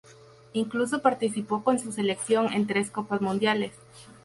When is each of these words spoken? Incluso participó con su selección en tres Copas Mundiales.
Incluso 0.53 1.03
participó 1.03 1.63
con 1.63 1.77
su 1.77 1.91
selección 1.91 2.51
en 2.53 2.65
tres 2.65 2.89
Copas 2.89 3.21
Mundiales. 3.21 3.71